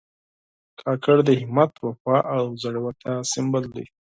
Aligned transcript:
کاکړ 0.79 1.17
د 1.27 1.29
همت، 1.41 1.73
وفا 1.85 2.17
او 2.35 2.43
زړورتیا 2.61 3.15
سمبول 3.31 3.65
دي. 3.75 3.85